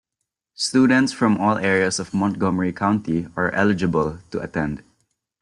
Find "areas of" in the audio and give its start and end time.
1.59-2.11